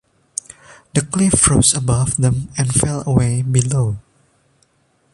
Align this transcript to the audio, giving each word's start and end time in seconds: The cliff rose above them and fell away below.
The 0.95 1.01
cliff 1.03 1.47
rose 1.47 1.75
above 1.75 2.17
them 2.17 2.49
and 2.57 2.73
fell 2.73 3.03
away 3.07 3.43
below. 3.43 3.97